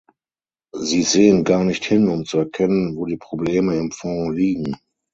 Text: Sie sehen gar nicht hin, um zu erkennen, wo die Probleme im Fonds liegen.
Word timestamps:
Sie 0.73 1.03
sehen 1.03 1.43
gar 1.43 1.63
nicht 1.63 1.85
hin, 1.85 2.09
um 2.09 2.25
zu 2.25 2.39
erkennen, 2.39 2.95
wo 2.95 3.05
die 3.05 3.17
Probleme 3.17 3.75
im 3.75 3.91
Fonds 3.91 4.35
liegen. 4.35 4.75